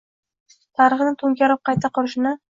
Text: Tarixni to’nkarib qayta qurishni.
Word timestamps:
Tarixni 0.79 1.13
to’nkarib 1.21 1.63
qayta 1.71 1.95
qurishni. 2.01 2.35